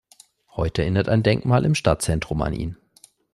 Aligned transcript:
Heute 0.55 0.81
erinnert 0.81 1.09
ein 1.09 1.21
Denkmal 1.21 1.63
im 1.63 1.75
Stadtzentrum 1.75 2.41
an 2.41 2.53
ihn. 2.53 2.75